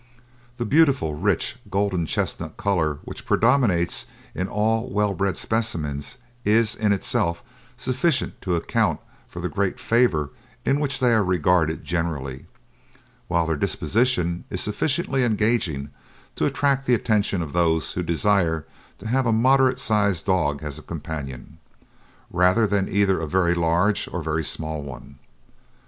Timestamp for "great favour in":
9.47-10.79